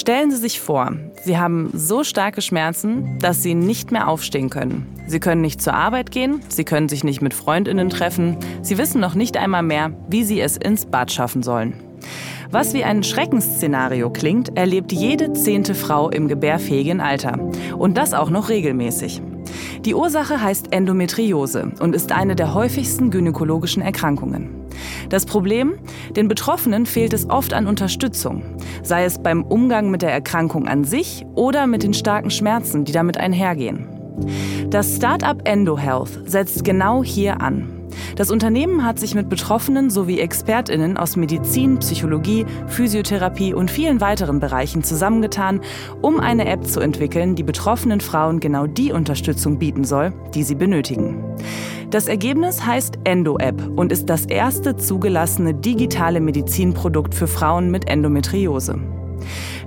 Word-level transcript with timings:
Stellen 0.00 0.30
Sie 0.30 0.38
sich 0.38 0.62
vor, 0.62 0.92
Sie 1.24 1.36
haben 1.36 1.68
so 1.74 2.04
starke 2.04 2.40
Schmerzen, 2.40 3.18
dass 3.18 3.42
Sie 3.42 3.54
nicht 3.54 3.92
mehr 3.92 4.08
aufstehen 4.08 4.48
können. 4.48 4.86
Sie 5.06 5.20
können 5.20 5.42
nicht 5.42 5.60
zur 5.60 5.74
Arbeit 5.74 6.10
gehen, 6.10 6.40
Sie 6.48 6.64
können 6.64 6.88
sich 6.88 7.04
nicht 7.04 7.20
mit 7.20 7.34
Freundinnen 7.34 7.90
treffen, 7.90 8.38
Sie 8.62 8.78
wissen 8.78 8.98
noch 8.98 9.14
nicht 9.14 9.36
einmal 9.36 9.62
mehr, 9.62 9.92
wie 10.08 10.24
Sie 10.24 10.40
es 10.40 10.56
ins 10.56 10.86
Bad 10.86 11.12
schaffen 11.12 11.42
sollen. 11.42 11.74
Was 12.50 12.72
wie 12.72 12.82
ein 12.82 13.02
Schreckensszenario 13.02 14.08
klingt, 14.08 14.56
erlebt 14.56 14.90
jede 14.90 15.34
zehnte 15.34 15.74
Frau 15.74 16.08
im 16.08 16.28
gebärfähigen 16.28 17.02
Alter. 17.02 17.38
Und 17.76 17.98
das 17.98 18.14
auch 18.14 18.30
noch 18.30 18.48
regelmäßig. 18.48 19.20
Die 19.84 19.94
Ursache 19.94 20.42
heißt 20.42 20.72
Endometriose 20.72 21.72
und 21.80 21.94
ist 21.94 22.12
eine 22.12 22.36
der 22.36 22.52
häufigsten 22.52 23.10
gynäkologischen 23.10 23.82
Erkrankungen. 23.82 24.50
Das 25.08 25.24
Problem? 25.24 25.78
Den 26.14 26.28
Betroffenen 26.28 26.84
fehlt 26.84 27.14
es 27.14 27.30
oft 27.30 27.54
an 27.54 27.66
Unterstützung, 27.66 28.42
sei 28.82 29.04
es 29.04 29.22
beim 29.22 29.42
Umgang 29.42 29.90
mit 29.90 30.02
der 30.02 30.12
Erkrankung 30.12 30.68
an 30.68 30.84
sich 30.84 31.24
oder 31.34 31.66
mit 31.66 31.82
den 31.82 31.94
starken 31.94 32.30
Schmerzen, 32.30 32.84
die 32.84 32.92
damit 32.92 33.16
einhergehen. 33.16 33.88
Das 34.68 34.96
Startup 34.96 35.40
EndoHealth 35.44 36.28
setzt 36.28 36.64
genau 36.64 37.02
hier 37.02 37.40
an. 37.40 37.79
Das 38.16 38.30
Unternehmen 38.30 38.84
hat 38.84 38.98
sich 38.98 39.14
mit 39.14 39.28
Betroffenen 39.28 39.90
sowie 39.90 40.20
Expertinnen 40.20 40.96
aus 40.96 41.16
Medizin, 41.16 41.78
Psychologie, 41.78 42.46
Physiotherapie 42.66 43.54
und 43.54 43.70
vielen 43.70 44.00
weiteren 44.00 44.40
Bereichen 44.40 44.82
zusammengetan, 44.82 45.60
um 46.02 46.20
eine 46.20 46.46
App 46.46 46.66
zu 46.66 46.80
entwickeln, 46.80 47.34
die 47.34 47.42
betroffenen 47.42 48.00
Frauen 48.00 48.40
genau 48.40 48.66
die 48.66 48.92
Unterstützung 48.92 49.58
bieten 49.58 49.84
soll, 49.84 50.12
die 50.34 50.42
sie 50.42 50.54
benötigen. 50.54 51.24
Das 51.90 52.06
Ergebnis 52.06 52.64
heißt 52.64 53.00
Endo-App 53.02 53.60
und 53.74 53.90
ist 53.90 54.06
das 54.06 54.26
erste 54.26 54.76
zugelassene 54.76 55.54
digitale 55.54 56.20
Medizinprodukt 56.20 57.14
für 57.14 57.26
Frauen 57.26 57.70
mit 57.70 57.88
Endometriose. 57.88 58.78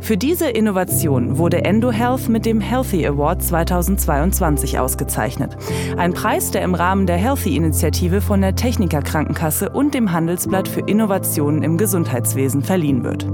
Für 0.02 0.18
diese 0.18 0.50
Innovation 0.50 1.38
wurde 1.38 1.64
EndoHealth 1.64 2.30
mit 2.30 2.46
dem 2.46 2.60
Healthy 2.60 3.06
Award 3.08 3.44
2022 3.44 4.80
ausgezeichnet. 4.80 5.56
Ein 5.98 6.14
Preis, 6.14 6.52
der 6.52 6.62
im 6.64 6.76
Rahmen 6.76 7.08
der 7.08 7.18
Healthy-Initiative 7.18 8.22
von 8.22 8.42
der 8.42 8.56
Techniker 8.56 9.02
Krankenkasse 9.02 9.70
und 9.70 9.94
dem 9.94 10.12
Handelsblatt 10.12 10.68
für 10.68 10.82
Innovationen 10.82 11.64
im 11.64 11.78
Gesundheitswesen 11.78 12.62
verliehen 12.64 13.04
wird. 13.04 13.28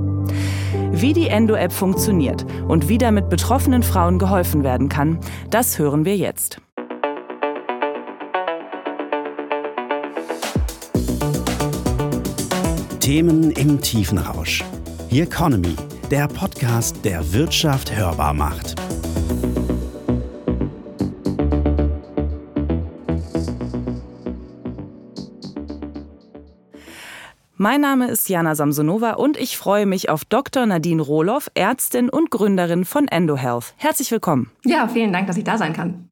Wie 0.91 1.13
die 1.13 1.27
Endo-App 1.27 1.71
funktioniert 1.71 2.45
und 2.67 2.89
wie 2.89 2.97
damit 2.97 3.29
betroffenen 3.29 3.83
Frauen 3.83 4.19
geholfen 4.19 4.63
werden 4.63 4.89
kann, 4.89 5.19
das 5.49 5.79
hören 5.79 6.05
wir 6.05 6.17
jetzt. 6.17 6.61
Themen 12.99 13.49
im 13.51 13.81
Tiefenrausch. 13.81 14.63
The 15.09 15.21
Economy 15.21 15.75
der 16.09 16.27
Podcast, 16.27 17.05
der 17.05 17.33
Wirtschaft 17.33 17.95
hörbar 17.95 18.33
macht. 18.33 18.73
Mein 27.55 27.81
Name 27.81 28.09
ist 28.09 28.27
Jana 28.27 28.55
Samsonova 28.55 29.11
und 29.11 29.37
ich 29.37 29.57
freue 29.57 29.85
mich 29.85 30.09
auf 30.09 30.25
Dr. 30.25 30.65
Nadine 30.65 31.01
Rohloff, 31.01 31.51
Ärztin 31.53 32.09
und 32.09 32.31
Gründerin 32.31 32.85
von 32.85 33.07
EndoHealth. 33.07 33.75
Herzlich 33.77 34.09
willkommen. 34.09 34.49
Ja, 34.65 34.87
vielen 34.87 35.13
Dank, 35.13 35.27
dass 35.27 35.37
ich 35.37 35.43
da 35.43 35.59
sein 35.59 35.73
kann. 35.73 36.08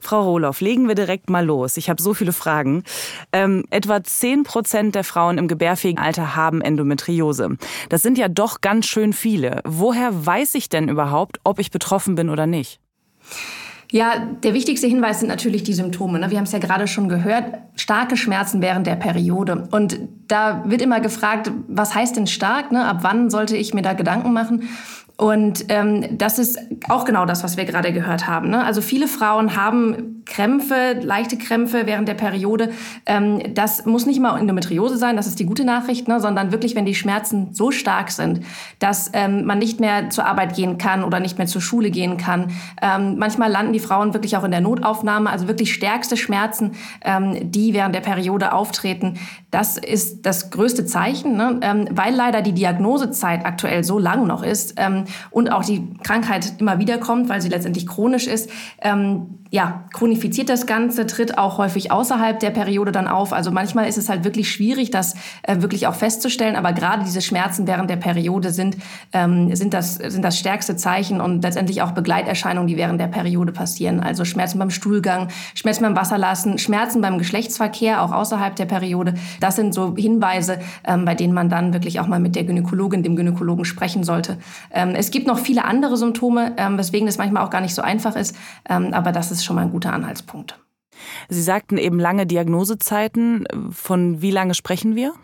Frau 0.00 0.22
Rohloff, 0.22 0.60
legen 0.60 0.88
wir 0.88 0.94
direkt 0.94 1.30
mal 1.30 1.44
los. 1.44 1.76
Ich 1.76 1.90
habe 1.90 2.02
so 2.02 2.14
viele 2.14 2.32
Fragen. 2.32 2.84
Ähm, 3.32 3.64
etwa 3.70 4.02
10 4.02 4.44
Prozent 4.44 4.94
der 4.94 5.04
Frauen 5.04 5.38
im 5.38 5.48
gebärfähigen 5.48 6.02
Alter 6.02 6.36
haben 6.36 6.60
Endometriose. 6.60 7.56
Das 7.88 8.02
sind 8.02 8.18
ja 8.18 8.28
doch 8.28 8.60
ganz 8.60 8.86
schön 8.86 9.12
viele. 9.12 9.60
Woher 9.64 10.26
weiß 10.26 10.54
ich 10.54 10.68
denn 10.68 10.88
überhaupt, 10.88 11.40
ob 11.44 11.58
ich 11.58 11.70
betroffen 11.70 12.14
bin 12.14 12.30
oder 12.30 12.46
nicht? 12.46 12.80
Ja, 13.90 14.18
der 14.18 14.52
wichtigste 14.52 14.86
Hinweis 14.86 15.20
sind 15.20 15.28
natürlich 15.28 15.62
die 15.62 15.72
Symptome. 15.72 16.18
Ne? 16.18 16.30
Wir 16.30 16.36
haben 16.36 16.44
es 16.44 16.52
ja 16.52 16.58
gerade 16.58 16.86
schon 16.86 17.08
gehört, 17.08 17.54
starke 17.74 18.18
Schmerzen 18.18 18.60
während 18.60 18.86
der 18.86 18.96
Periode. 18.96 19.66
Und 19.70 19.98
da 20.26 20.62
wird 20.66 20.82
immer 20.82 21.00
gefragt, 21.00 21.50
was 21.68 21.94
heißt 21.94 22.16
denn 22.16 22.26
stark? 22.26 22.70
Ne? 22.70 22.84
Ab 22.84 22.98
wann 23.00 23.30
sollte 23.30 23.56
ich 23.56 23.72
mir 23.72 23.80
da 23.80 23.94
Gedanken 23.94 24.34
machen? 24.34 24.68
Und 25.20 25.64
ähm, 25.68 26.16
das 26.16 26.38
ist 26.38 26.60
auch 26.88 27.04
genau 27.04 27.26
das, 27.26 27.42
was 27.42 27.56
wir 27.56 27.64
gerade 27.64 27.92
gehört 27.92 28.28
haben. 28.28 28.50
Ne? 28.50 28.64
Also 28.64 28.80
viele 28.80 29.08
Frauen 29.08 29.56
haben 29.56 30.22
Krämpfe, 30.26 31.00
leichte 31.02 31.36
Krämpfe 31.36 31.86
während 31.86 32.06
der 32.06 32.14
Periode. 32.14 32.70
Ähm, 33.04 33.42
das 33.52 33.84
muss 33.84 34.06
nicht 34.06 34.20
mal 34.20 34.38
Endometriose 34.38 34.96
sein, 34.96 35.16
das 35.16 35.26
ist 35.26 35.40
die 35.40 35.44
gute 35.44 35.64
Nachricht, 35.64 36.06
ne? 36.06 36.20
sondern 36.20 36.52
wirklich, 36.52 36.76
wenn 36.76 36.84
die 36.84 36.94
Schmerzen 36.94 37.52
so 37.52 37.72
stark 37.72 38.12
sind, 38.12 38.42
dass 38.78 39.10
ähm, 39.12 39.44
man 39.44 39.58
nicht 39.58 39.80
mehr 39.80 40.08
zur 40.10 40.24
Arbeit 40.24 40.54
gehen 40.54 40.78
kann 40.78 41.02
oder 41.02 41.18
nicht 41.18 41.36
mehr 41.36 41.48
zur 41.48 41.62
Schule 41.62 41.90
gehen 41.90 42.16
kann. 42.16 42.52
Ähm, 42.80 43.18
manchmal 43.18 43.50
landen 43.50 43.72
die 43.72 43.80
Frauen 43.80 44.14
wirklich 44.14 44.36
auch 44.36 44.44
in 44.44 44.52
der 44.52 44.60
Notaufnahme, 44.60 45.30
also 45.30 45.48
wirklich 45.48 45.74
stärkste 45.74 46.16
Schmerzen, 46.16 46.76
ähm, 47.02 47.50
die 47.50 47.74
während 47.74 47.92
der 47.92 48.02
Periode 48.02 48.52
auftreten. 48.52 49.18
Das 49.50 49.78
ist 49.78 50.26
das 50.26 50.50
größte 50.50 50.86
Zeichen, 50.86 51.36
ne? 51.36 51.58
ähm, 51.62 51.88
weil 51.90 52.14
leider 52.14 52.40
die 52.40 52.52
Diagnosezeit 52.52 53.44
aktuell 53.44 53.82
so 53.82 53.98
lang 53.98 54.24
noch 54.28 54.44
ist. 54.44 54.74
Ähm, 54.76 55.06
und 55.30 55.50
auch 55.50 55.64
die 55.64 55.86
Krankheit 56.02 56.54
immer 56.58 56.78
wieder 56.78 56.98
kommt, 56.98 57.28
weil 57.28 57.40
sie 57.40 57.48
letztendlich 57.48 57.86
chronisch 57.86 58.26
ist. 58.26 58.50
Ähm, 58.80 59.38
ja, 59.50 59.84
chronifiziert 59.94 60.50
das 60.50 60.66
Ganze, 60.66 61.06
tritt 61.06 61.38
auch 61.38 61.56
häufig 61.56 61.90
außerhalb 61.90 62.38
der 62.38 62.50
Periode 62.50 62.92
dann 62.92 63.08
auf. 63.08 63.32
Also 63.32 63.50
manchmal 63.50 63.88
ist 63.88 63.96
es 63.96 64.10
halt 64.10 64.24
wirklich 64.24 64.50
schwierig, 64.50 64.90
das 64.90 65.14
äh, 65.42 65.62
wirklich 65.62 65.86
auch 65.86 65.94
festzustellen. 65.94 66.54
Aber 66.54 66.72
gerade 66.74 67.04
diese 67.04 67.22
Schmerzen 67.22 67.66
während 67.66 67.88
der 67.88 67.96
Periode 67.96 68.50
sind, 68.50 68.76
ähm, 69.12 69.54
sind, 69.56 69.72
das, 69.72 69.94
sind 69.94 70.22
das 70.22 70.38
stärkste 70.38 70.76
Zeichen 70.76 71.22
und 71.22 71.42
letztendlich 71.42 71.80
auch 71.80 71.92
Begleiterscheinungen, 71.92 72.68
die 72.68 72.76
während 72.76 73.00
der 73.00 73.06
Periode 73.06 73.52
passieren. 73.52 74.00
Also 74.00 74.26
Schmerzen 74.26 74.58
beim 74.58 74.70
Stuhlgang, 74.70 75.28
Schmerzen 75.54 75.82
beim 75.82 75.96
Wasserlassen, 75.96 76.58
Schmerzen 76.58 77.00
beim 77.00 77.16
Geschlechtsverkehr, 77.16 78.02
auch 78.02 78.12
außerhalb 78.12 78.54
der 78.54 78.66
Periode. 78.66 79.14
Das 79.40 79.56
sind 79.56 79.72
so 79.72 79.96
Hinweise, 79.96 80.58
ähm, 80.84 81.06
bei 81.06 81.14
denen 81.14 81.32
man 81.32 81.48
dann 81.48 81.72
wirklich 81.72 82.00
auch 82.00 82.06
mal 82.06 82.20
mit 82.20 82.36
der 82.36 82.44
Gynäkologin, 82.44 83.02
dem 83.02 83.16
Gynäkologen 83.16 83.64
sprechen 83.64 84.04
sollte. 84.04 84.36
Ähm, 84.70 84.90
es 84.94 85.10
gibt 85.10 85.26
noch 85.26 85.38
viele 85.38 85.64
andere 85.64 85.96
Symptome, 85.96 86.52
ähm, 86.58 86.76
weswegen 86.76 87.06
das 87.06 87.16
manchmal 87.16 87.44
auch 87.44 87.50
gar 87.50 87.62
nicht 87.62 87.74
so 87.74 87.80
einfach 87.80 88.14
ist. 88.14 88.36
Ähm, 88.68 88.92
aber 88.92 89.10
das 89.10 89.30
ist 89.30 89.37
ist 89.38 89.44
schon 89.44 89.56
mal 89.56 89.62
ein 89.62 89.72
guter 89.72 89.92
Anhaltspunkt. 89.92 90.58
Sie 91.28 91.42
sagten 91.42 91.78
eben 91.78 92.00
lange 92.00 92.26
Diagnosezeiten. 92.26 93.46
Von 93.70 94.20
wie 94.20 94.30
lange 94.30 94.54
sprechen 94.54 94.96
wir? 94.96 95.14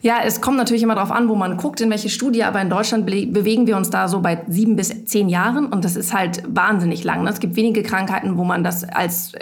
Ja, 0.00 0.18
es 0.24 0.40
kommt 0.40 0.56
natürlich 0.56 0.82
immer 0.82 0.94
darauf 0.94 1.10
an, 1.10 1.28
wo 1.28 1.34
man 1.34 1.56
guckt, 1.56 1.80
in 1.80 1.90
welche 1.90 2.08
Studie, 2.08 2.44
aber 2.44 2.60
in 2.60 2.70
Deutschland 2.70 3.04
bewegen 3.06 3.66
wir 3.66 3.76
uns 3.76 3.90
da 3.90 4.06
so 4.06 4.20
bei 4.20 4.44
sieben 4.46 4.76
bis 4.76 5.04
zehn 5.06 5.28
Jahren 5.28 5.66
und 5.66 5.84
das 5.84 5.96
ist 5.96 6.14
halt 6.14 6.42
wahnsinnig 6.46 7.02
lang. 7.02 7.24
Ne? 7.24 7.30
Es 7.30 7.40
gibt 7.40 7.56
wenige 7.56 7.82
Krankheiten, 7.82 8.36
wo 8.36 8.44
man 8.44 8.62
das 8.62 8.84
als 8.84 9.32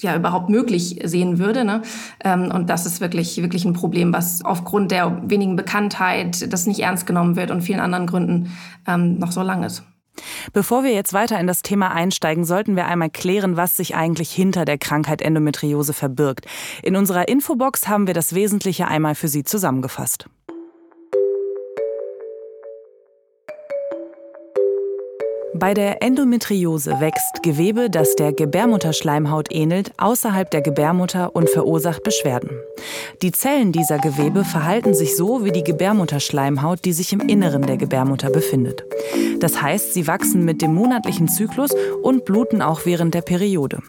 ja 0.00 0.16
überhaupt 0.16 0.48
möglich 0.48 1.00
sehen 1.04 1.38
würde. 1.38 1.64
Ne? 1.64 1.82
Ähm, 2.24 2.50
und 2.52 2.68
das 2.68 2.86
ist 2.86 3.00
wirklich, 3.00 3.40
wirklich 3.40 3.64
ein 3.64 3.72
Problem, 3.72 4.12
was 4.12 4.44
aufgrund 4.44 4.90
der 4.90 5.22
wenigen 5.28 5.56
Bekanntheit, 5.56 6.52
das 6.52 6.66
nicht 6.66 6.80
ernst 6.80 7.06
genommen 7.06 7.36
wird 7.36 7.50
und 7.50 7.62
vielen 7.62 7.80
anderen 7.80 8.06
Gründen 8.06 8.52
ähm, 8.86 9.18
noch 9.18 9.32
so 9.32 9.42
lang 9.42 9.62
ist. 9.62 9.82
Bevor 10.52 10.84
wir 10.84 10.92
jetzt 10.92 11.12
weiter 11.12 11.38
in 11.40 11.46
das 11.46 11.62
Thema 11.62 11.90
einsteigen, 11.90 12.44
sollten 12.44 12.76
wir 12.76 12.86
einmal 12.86 13.10
klären, 13.10 13.56
was 13.56 13.76
sich 13.76 13.94
eigentlich 13.94 14.30
hinter 14.30 14.64
der 14.64 14.78
Krankheit 14.78 15.22
Endometriose 15.22 15.92
verbirgt. 15.92 16.46
In 16.82 16.96
unserer 16.96 17.28
Infobox 17.28 17.88
haben 17.88 18.06
wir 18.06 18.14
das 18.14 18.34
Wesentliche 18.34 18.88
einmal 18.88 19.14
für 19.14 19.28
Sie 19.28 19.44
zusammengefasst. 19.44 20.26
Bei 25.54 25.74
der 25.74 26.02
Endometriose 26.02 26.98
wächst 26.98 27.42
Gewebe, 27.42 27.90
das 27.90 28.16
der 28.16 28.32
Gebärmutterschleimhaut 28.32 29.48
ähnelt, 29.52 29.92
außerhalb 29.98 30.50
der 30.50 30.62
Gebärmutter 30.62 31.36
und 31.36 31.50
verursacht 31.50 32.02
Beschwerden. 32.02 32.50
Die 33.20 33.32
Zellen 33.32 33.70
dieser 33.70 33.98
Gewebe 33.98 34.44
verhalten 34.44 34.94
sich 34.94 35.14
so 35.14 35.44
wie 35.44 35.52
die 35.52 35.62
Gebärmutterschleimhaut, 35.62 36.84
die 36.86 36.94
sich 36.94 37.12
im 37.12 37.20
Inneren 37.20 37.66
der 37.66 37.76
Gebärmutter 37.76 38.30
befindet. 38.30 38.84
Das 39.40 39.60
heißt, 39.60 39.92
sie 39.92 40.06
wachsen 40.06 40.44
mit 40.44 40.62
dem 40.62 40.74
monatlichen 40.74 41.28
Zyklus 41.28 41.72
und 42.02 42.24
bluten 42.24 42.62
auch 42.62 42.86
während 42.86 43.12
der 43.12 43.22
Periode. 43.22 43.80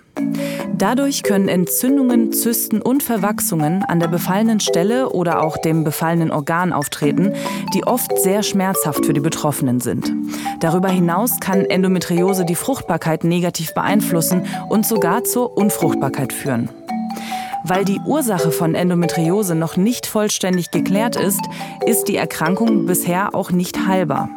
Dadurch 0.76 1.24
können 1.24 1.48
Entzündungen, 1.48 2.34
Zysten 2.34 2.82
und 2.82 3.04
Verwachsungen 3.04 3.84
an 3.84 4.00
der 4.00 4.08
befallenen 4.08 4.60
Stelle 4.60 5.10
oder 5.10 5.44
auch 5.44 5.58
dem 5.58 5.84
befallenen 5.84 6.32
Organ 6.32 6.74
auftreten, 6.74 7.34
die 7.74 7.86
oft 7.86 8.18
sehr 8.18 8.44
schmerzhaft 8.44 9.06
für 9.06 9.14
die 9.14 9.22
Betroffenen 9.22 9.80
sind. 9.80 10.12
Darüber 10.60 10.90
hinaus 10.90 11.40
kann 11.40 11.66
Endometriose 11.66 12.44
die 12.44 12.56
Fruchtbarkeit 12.56 13.24
negativ 13.24 13.74
beeinflussen 13.74 14.46
und 14.70 14.86
sogar 14.86 15.24
zur 15.24 15.56
Unfruchtbarkeit 15.58 16.34
führen. 16.34 16.70
Weil 17.66 17.86
die 17.86 18.02
Ursache 18.06 18.52
von 18.52 18.76
Endometriose 18.76 19.56
noch 19.56 19.78
nicht 19.78 20.06
vollständig 20.06 20.72
geklärt 20.72 21.16
ist, 21.16 21.42
ist 21.86 22.10
die 22.10 22.18
Erkrankung 22.18 22.86
bisher 22.86 23.34
auch 23.34 23.52
nicht 23.52 23.88
heilbar. 23.88 24.30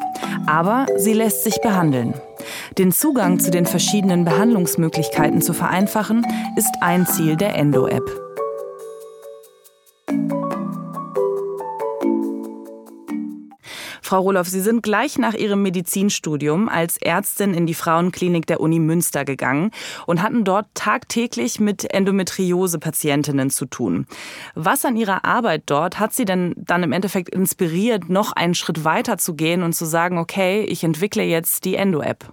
Aber 0.47 0.87
sie 0.97 1.13
lässt 1.13 1.43
sich 1.43 1.61
behandeln. 1.61 2.15
Den 2.79 2.93
Zugang 2.93 3.39
zu 3.39 3.51
den 3.51 3.67
verschiedenen 3.67 4.25
Behandlungsmöglichkeiten 4.25 5.43
zu 5.43 5.53
vereinfachen, 5.53 6.27
ist 6.57 6.75
ein 6.81 7.07
Ziel 7.07 7.37
der 7.37 7.55
Endo-App. 7.55 8.27
Frau 14.07 14.21
Roloff, 14.21 14.47
Sie 14.47 14.61
sind 14.61 14.85
gleich 14.85 15.19
nach 15.19 15.35
Ihrem 15.35 15.63
Medizinstudium 15.63 16.69
als 16.69 16.97
Ärztin 16.97 17.55
in 17.55 17.67
die 17.67 17.75
Frauenklinik 17.75 18.47
der 18.47 18.61
Uni 18.61 18.79
Münster 18.79 19.25
gegangen 19.25 19.73
und 20.07 20.23
hatten 20.23 20.45
dort 20.45 20.67
tagtäglich 20.75 21.59
mit 21.59 21.93
Endometriose-Patientinnen 21.93 23.51
zu 23.51 23.67
tun. 23.67 24.07
Was 24.55 24.85
an 24.85 24.97
Ihrer 24.97 25.25
Arbeit 25.25 25.65
dort 25.67 25.99
hat 25.99 26.15
Sie 26.15 26.25
denn 26.25 26.55
dann 26.57 26.85
im 26.85 26.93
Endeffekt 26.93 27.31
inspiriert, 27.31 28.09
noch 28.09 28.31
einen 28.31 28.55
Schritt 28.55 28.85
weiter 28.85 29.19
zu 29.19 29.35
gehen 29.35 29.65
und 29.65 29.73
zu 29.73 29.85
sagen, 29.85 30.19
okay, 30.19 30.63
ich 30.63 30.85
entwickle 30.85 31.25
jetzt 31.25 31.65
die 31.65 31.75
Endo-App? 31.75 32.33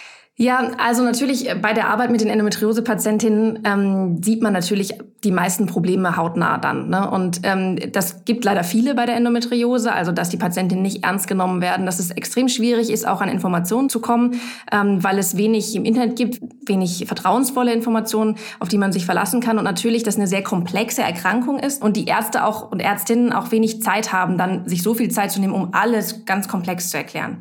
Ja, 0.41 0.71
also 0.79 1.03
natürlich 1.03 1.47
äh, 1.47 1.53
bei 1.53 1.73
der 1.73 1.89
Arbeit 1.89 2.09
mit 2.09 2.19
den 2.19 2.27
Endometriose-Patientinnen 2.27 3.59
ähm, 3.63 4.23
sieht 4.23 4.41
man 4.41 4.53
natürlich 4.53 4.95
die 5.23 5.31
meisten 5.31 5.67
Probleme 5.67 6.17
hautnah 6.17 6.57
dann. 6.57 6.89
Ne? 6.89 7.11
Und 7.11 7.41
ähm, 7.43 7.77
das 7.91 8.25
gibt 8.25 8.43
leider 8.43 8.63
viele 8.63 8.95
bei 8.95 9.05
der 9.05 9.15
Endometriose, 9.17 9.93
also 9.93 10.11
dass 10.11 10.29
die 10.29 10.37
Patientinnen 10.37 10.81
nicht 10.81 11.03
ernst 11.03 11.27
genommen 11.27 11.61
werden, 11.61 11.85
dass 11.85 11.99
es 11.99 12.09
extrem 12.09 12.49
schwierig 12.49 12.89
ist, 12.89 13.07
auch 13.07 13.21
an 13.21 13.29
Informationen 13.29 13.87
zu 13.87 14.01
kommen, 14.01 14.41
ähm, 14.71 15.03
weil 15.03 15.19
es 15.19 15.37
wenig 15.37 15.75
im 15.75 15.85
Internet 15.85 16.15
gibt, 16.15 16.41
wenig 16.67 17.03
vertrauensvolle 17.05 17.71
Informationen, 17.71 18.37
auf 18.59 18.67
die 18.67 18.79
man 18.79 18.91
sich 18.91 19.05
verlassen 19.05 19.41
kann. 19.41 19.59
Und 19.59 19.63
natürlich, 19.63 20.01
dass 20.01 20.15
eine 20.15 20.25
sehr 20.25 20.41
komplexe 20.41 21.03
Erkrankung 21.03 21.59
ist 21.59 21.83
und 21.83 21.97
die 21.97 22.05
Ärzte 22.05 22.45
auch 22.45 22.71
und 22.71 22.79
Ärztinnen 22.79 23.31
auch 23.31 23.51
wenig 23.51 23.83
Zeit 23.83 24.11
haben, 24.11 24.39
dann 24.39 24.67
sich 24.67 24.81
so 24.81 24.95
viel 24.95 25.11
Zeit 25.11 25.29
zu 25.29 25.39
nehmen, 25.39 25.53
um 25.53 25.69
alles 25.73 26.25
ganz 26.25 26.47
komplex 26.47 26.89
zu 26.89 26.97
erklären. 26.97 27.37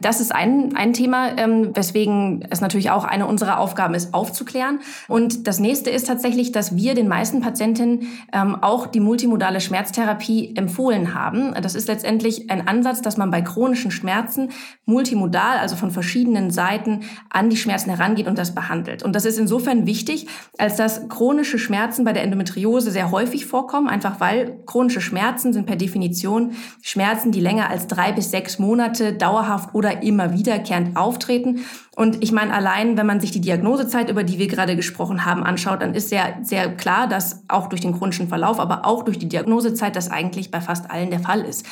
Das 0.00 0.20
ist 0.20 0.32
ein, 0.32 0.76
ein 0.76 0.92
Thema, 0.92 1.36
ähm, 1.36 1.74
weswegen 1.74 2.43
es 2.50 2.60
natürlich 2.60 2.90
auch 2.90 3.04
eine 3.04 3.26
unserer 3.26 3.58
Aufgaben 3.58 3.94
ist, 3.94 4.14
aufzuklären. 4.14 4.80
Und 5.08 5.46
das 5.46 5.60
nächste 5.60 5.90
ist 5.90 6.06
tatsächlich, 6.06 6.52
dass 6.52 6.76
wir 6.76 6.94
den 6.94 7.08
meisten 7.08 7.40
Patientinnen 7.40 8.08
ähm, 8.32 8.56
auch 8.62 8.86
die 8.86 9.00
multimodale 9.00 9.60
Schmerztherapie 9.60 10.54
empfohlen 10.56 11.14
haben. 11.14 11.54
Das 11.60 11.74
ist 11.74 11.88
letztendlich 11.88 12.50
ein 12.50 12.66
Ansatz, 12.66 13.02
dass 13.02 13.16
man 13.16 13.30
bei 13.30 13.42
chronischen 13.42 13.90
Schmerzen 13.90 14.50
multimodal, 14.86 15.58
also 15.58 15.76
von 15.76 15.90
verschiedenen 15.90 16.50
Seiten 16.50 17.00
an 17.30 17.50
die 17.50 17.56
Schmerzen 17.56 17.90
herangeht 17.90 18.26
und 18.26 18.38
das 18.38 18.54
behandelt. 18.54 19.02
Und 19.02 19.14
das 19.14 19.24
ist 19.24 19.38
insofern 19.38 19.86
wichtig, 19.86 20.26
als 20.58 20.76
dass 20.76 21.08
chronische 21.08 21.58
Schmerzen 21.58 22.04
bei 22.04 22.12
der 22.12 22.22
Endometriose 22.22 22.90
sehr 22.90 23.10
häufig 23.10 23.46
vorkommen, 23.46 23.88
einfach 23.88 24.20
weil 24.20 24.58
chronische 24.66 25.00
Schmerzen 25.00 25.52
sind 25.52 25.66
per 25.66 25.76
Definition 25.76 26.52
Schmerzen, 26.82 27.32
die 27.32 27.40
länger 27.40 27.70
als 27.70 27.86
drei 27.86 28.12
bis 28.12 28.30
sechs 28.30 28.58
Monate 28.58 29.12
dauerhaft 29.12 29.74
oder 29.74 30.02
immer 30.02 30.32
wiederkehrend 30.32 30.96
auftreten. 30.96 31.60
Und 31.96 32.22
ich 32.22 32.32
meine, 32.32 32.52
allein, 32.52 32.96
wenn 32.96 33.06
man 33.06 33.20
sich 33.20 33.30
die 33.30 33.40
Diagnosezeit, 33.40 34.10
über 34.10 34.24
die 34.24 34.38
wir 34.38 34.48
gerade 34.48 34.74
gesprochen 34.74 35.24
haben, 35.24 35.44
anschaut, 35.44 35.80
dann 35.80 35.94
ist 35.94 36.08
sehr, 36.08 36.38
sehr 36.42 36.74
klar, 36.74 37.06
dass 37.06 37.44
auch 37.48 37.68
durch 37.68 37.80
den 37.80 37.96
chronischen 37.96 38.28
Verlauf, 38.28 38.58
aber 38.58 38.84
auch 38.84 39.04
durch 39.04 39.18
die 39.18 39.28
Diagnosezeit 39.28 39.94
das 39.94 40.10
eigentlich 40.10 40.50
bei 40.50 40.60
fast 40.60 40.90
allen 40.90 41.10
der 41.10 41.20
Fall 41.20 41.42
ist. 41.42 41.64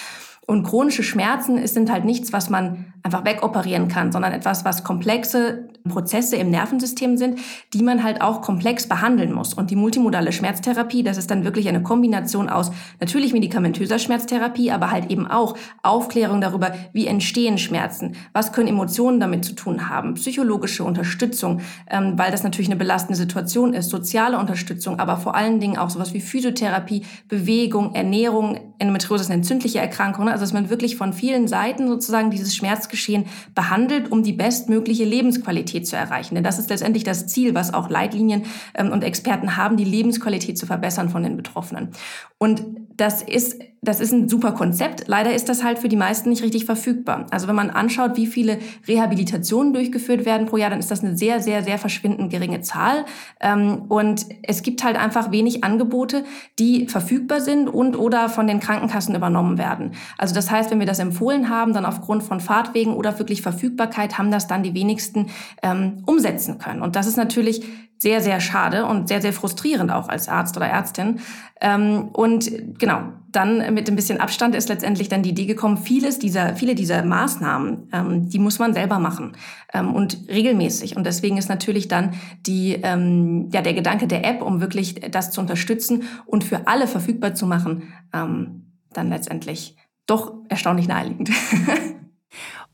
Und 0.53 0.65
chronische 0.65 1.03
Schmerzen 1.03 1.67
sind 1.67 1.91
halt 1.91 2.05
nichts, 2.05 2.31
was 2.35 2.51
man 2.51 2.93
einfach 3.03 3.25
wegoperieren 3.25 3.89
kann, 3.89 4.13
sondern 4.13 4.33
etwas, 4.33 4.67
was 4.67 4.85
komplexe 4.85 5.71
Prozesse 5.89 6.37
im 6.37 6.51
Nervensystem 6.51 7.17
sind, 7.17 7.41
die 7.73 7.83
man 7.83 8.05
halt 8.05 8.21
auch 8.21 8.43
komplex 8.43 8.87
behandeln 8.87 9.33
muss. 9.33 9.55
Und 9.55 9.71
die 9.71 9.77
multimodale 9.77 10.31
Schmerztherapie, 10.31 11.03
das 11.03 11.17
ist 11.17 11.31
dann 11.31 11.45
wirklich 11.45 11.69
eine 11.69 11.83
Kombination 11.83 12.49
aus 12.49 12.71
natürlich 13.01 13.33
medikamentöser 13.33 13.99
Schmerztherapie, 13.99 14.71
aber 14.71 14.91
halt 14.91 15.11
eben 15.11 15.27
auch 15.27 15.57
Aufklärung 15.83 16.41
darüber, 16.41 16.73
wie 16.93 17.07
entstehen 17.07 17.59
Schmerzen, 17.59 18.15
was 18.33 18.53
können 18.53 18.69
Emotionen 18.69 19.19
damit 19.19 19.45
zu 19.45 19.55
tun 19.55 19.89
haben, 19.89 20.15
psychologische 20.15 20.85
Unterstützung, 20.85 21.61
ähm, 21.91 22.13
weil 22.17 22.31
das 22.31 22.45
natürlich 22.45 22.69
eine 22.69 22.79
belastende 22.79 23.17
Situation 23.17 23.75
ist, 23.75 23.91
soziale 23.91 24.39
Unterstützung, 24.39 25.01
aber 25.01 25.17
vor 25.17 25.35
allen 25.35 25.59
Dingen 25.59 25.79
auch 25.79 25.91
sowas 25.91 26.15
wie 26.15 26.21
Physiotherapie, 26.21 27.05
Bewegung, 27.29 27.95
Ernährung, 27.95 28.61
Endometriose 28.79 29.25
ist 29.25 29.31
eine 29.31 29.39
entzündliche 29.39 29.81
Erkrankung, 29.81 30.29
also 30.29 30.42
dass 30.43 30.53
man 30.53 30.69
wirklich 30.69 30.97
von 30.97 31.13
vielen 31.13 31.49
Seiten 31.49 31.89
sozusagen 31.89 32.31
dieses 32.31 32.55
Schmerzgeschehen 32.55 33.25
behandelt, 33.55 34.13
um 34.13 34.23
die 34.23 34.33
bestmögliche 34.33 35.05
Lebensqualität 35.05 35.87
zu 35.87 35.97
erreichen. 35.97 36.35
Denn 36.35 36.45
das 36.45 36.59
ist 36.59 36.69
letztendlich 36.69 37.05
das 37.05 37.27
Ziel, 37.27 37.55
was 37.55 37.73
auch 37.73 37.89
Leitlinien 37.89 38.45
ähm, 38.75 38.91
und 38.93 39.03
Experten 39.05 39.57
haben, 39.57 39.77
die 39.77 39.85
Lebensqualität 39.85 40.59
zu 40.59 40.67
verbessern 40.67 41.09
von 41.09 41.23
den 41.23 41.37
Betroffenen. 41.37 41.91
Und 42.39 42.63
das 42.97 43.23
ist 43.23 43.57
das 43.85 44.01
ist 44.01 44.13
ein 44.13 44.29
super 44.29 44.53
Konzept. 44.53 45.09
Leider 45.09 45.35
ist 45.35 45.49
das 45.49 45.65
halt 45.65 45.81
für 45.81 45.89
die 45.89 45.97
meisten 45.97 46.29
nicht 46.29 46.45
richtig 46.45 46.67
verfügbar. 46.67 47.27
Also 47.33 47.49
wenn 47.49 47.57
man 47.57 47.69
anschaut, 47.69 48.17
wie 48.17 48.29
viele 48.29 48.59
Rehabilitationen 48.87 49.73
durchgeführt 49.73 50.25
werden 50.25 50.47
pro 50.47 50.57
Jahr, 50.57 50.71
dann 50.71 50.79
ist 50.79 50.93
das 50.93 51.03
eine 51.03 51.17
sehr, 51.17 51.41
sehr, 51.41 51.65
sehr 51.65 51.79
verschwindend 51.79 52.31
geringe 52.31 52.61
Zahl. 52.61 53.05
Ähm, 53.41 53.87
und 53.89 54.27
es 54.45 54.63
gibt 54.63 54.85
halt 54.85 54.97
einfach 54.97 55.33
wenig 55.33 55.65
Angebote, 55.65 56.23
die 56.61 56.87
verfügbar 56.87 57.41
sind 57.41 57.69
und 57.69 57.97
oder 57.99 58.29
von 58.29 58.47
den 58.47 58.61
Krankenkassen 58.61 59.17
übernommen 59.17 59.59
werden. 59.59 59.95
Also 60.17 60.33
das 60.33 60.49
heißt, 60.49 60.71
wenn 60.71 60.79
wir 60.79 60.87
das 60.87 61.01
empfohlen 61.01 61.49
haben, 61.49 61.73
dann 61.73 61.85
aufgrund 61.85 62.23
von 62.23 62.39
Fahrtwegen 62.39 62.95
oder 62.95 63.19
wirklich 63.19 63.43
Verfügbarkeit 63.43 64.17
haben 64.17 64.31
das 64.31 64.47
dann 64.47 64.63
die 64.63 64.75
wenigsten 64.75 65.27
ähm, 65.61 66.05
umsetzen 66.07 66.59
können. 66.59 66.83
Und 66.83 66.95
das 66.95 67.09
ist 67.09 67.17
natürlich 67.17 67.65
sehr, 68.03 68.21
sehr 68.21 68.41
schade 68.41 68.85
und 68.85 69.07
sehr, 69.07 69.23
sehr 69.23 69.33
frustrierend 69.33 69.93
auch 69.93 70.09
als 70.09 70.29
Arzt 70.29 70.57
oder 70.57 70.67
Ärztin. 70.67 71.21
Ähm, 71.61 72.09
und 72.13 72.51
genau, 72.77 73.05
dann 73.31 73.73
mit 73.73 73.89
ein 73.89 73.95
bisschen 73.95 74.21
Abstand 74.21 74.57
ist 74.57 74.69
letztendlich 74.69 75.09
dann 75.09 75.23
die 75.23 75.31
Idee 75.31 75.47
gekommen, 75.47 75.79
vieles 75.79 76.19
dieser, 76.19 76.57
viele 76.57 76.75
dieser 76.75 77.05
Maßnahmen, 77.05 77.89
ähm, 77.93 78.29
die 78.29 78.41
muss 78.41 78.59
man 78.59 78.75
selber 78.75 78.99
machen 78.99 79.37
ähm, 79.73 79.95
und 79.95 80.19
regelmäßig. 80.29 80.97
Und 80.97 81.07
deswegen 81.07 81.39
ist 81.39 81.49
natürlich 81.49 81.87
dann 81.87 82.15
die, 82.45 82.73
ja, 82.73 83.63
der 83.63 83.75
Gedanke 83.75 84.09
der 84.09 84.27
App, 84.27 84.43
um 84.43 84.61
wirklich 84.61 84.97
das 85.13 85.31
zu 85.31 85.41
unterstützen 85.41 86.03
und 86.27 86.43
für 86.43 86.67
alle 86.67 86.89
verfügbar 86.89 87.35
zu 87.35 87.47
machen, 87.47 87.93
dann 88.11 89.09
letztendlich 89.09 89.77
doch 90.07 90.35
erstaunlich 90.49 90.89
naheliegend. 90.89 91.31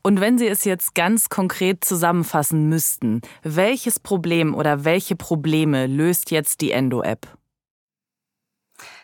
Und 0.01 0.21
wenn 0.21 0.37
Sie 0.37 0.47
es 0.47 0.63
jetzt 0.63 0.95
ganz 0.95 1.29
konkret 1.29 1.83
zusammenfassen 1.83 2.69
müssten, 2.69 3.21
welches 3.43 3.99
Problem 3.99 4.55
oder 4.55 4.85
welche 4.85 5.15
Probleme 5.15 5.87
löst 5.87 6.31
jetzt 6.31 6.61
die 6.61 6.71
Endo-App? 6.71 7.38